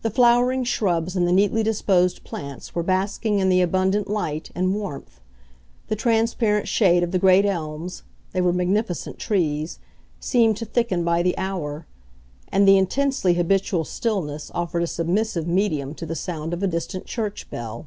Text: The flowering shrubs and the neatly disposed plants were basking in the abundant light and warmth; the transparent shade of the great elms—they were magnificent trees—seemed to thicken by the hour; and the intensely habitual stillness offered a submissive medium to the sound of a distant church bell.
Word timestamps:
The 0.00 0.10
flowering 0.10 0.64
shrubs 0.64 1.14
and 1.14 1.24
the 1.24 1.30
neatly 1.30 1.62
disposed 1.62 2.24
plants 2.24 2.74
were 2.74 2.82
basking 2.82 3.38
in 3.38 3.48
the 3.48 3.60
abundant 3.62 4.10
light 4.10 4.50
and 4.56 4.74
warmth; 4.74 5.20
the 5.86 5.94
transparent 5.94 6.66
shade 6.66 7.04
of 7.04 7.12
the 7.12 7.18
great 7.20 7.44
elms—they 7.46 8.40
were 8.40 8.52
magnificent 8.52 9.20
trees—seemed 9.20 10.56
to 10.56 10.64
thicken 10.64 11.04
by 11.04 11.22
the 11.22 11.38
hour; 11.38 11.86
and 12.50 12.66
the 12.66 12.76
intensely 12.76 13.34
habitual 13.34 13.84
stillness 13.84 14.50
offered 14.52 14.82
a 14.82 14.88
submissive 14.88 15.46
medium 15.46 15.94
to 15.94 16.06
the 16.06 16.16
sound 16.16 16.52
of 16.52 16.64
a 16.64 16.66
distant 16.66 17.06
church 17.06 17.48
bell. 17.48 17.86